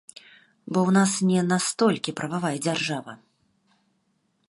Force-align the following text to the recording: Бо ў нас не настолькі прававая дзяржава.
Бо 0.71 0.79
ў 0.87 0.95
нас 0.97 1.11
не 1.33 1.41
настолькі 1.51 2.17
прававая 2.21 2.55
дзяржава. 2.67 3.13